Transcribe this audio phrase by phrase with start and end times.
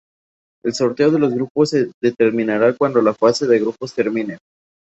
[0.63, 4.39] El sorteo de los grupos se determinará cuando la fase de grupos termine.